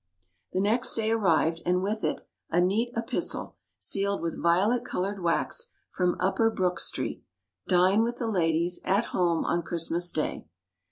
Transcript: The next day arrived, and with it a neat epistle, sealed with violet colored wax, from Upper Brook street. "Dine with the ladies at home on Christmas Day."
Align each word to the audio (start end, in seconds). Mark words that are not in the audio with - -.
The 0.51 0.59
next 0.61 0.95
day 0.95 1.11
arrived, 1.11 1.61
and 1.63 1.83
with 1.83 2.03
it 2.03 2.27
a 2.49 2.59
neat 2.59 2.91
epistle, 2.97 3.55
sealed 3.77 4.19
with 4.19 4.41
violet 4.41 4.83
colored 4.83 5.21
wax, 5.21 5.67
from 5.91 6.17
Upper 6.19 6.49
Brook 6.49 6.79
street. 6.79 7.23
"Dine 7.67 8.01
with 8.01 8.17
the 8.17 8.25
ladies 8.25 8.79
at 8.83 9.05
home 9.13 9.45
on 9.45 9.61
Christmas 9.61 10.11
Day." 10.11 10.47